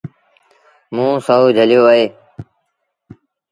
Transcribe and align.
موݩ 0.95 1.13
سهو 1.25 1.47
جھليو 1.55 1.83
اهي۔ 1.91 2.03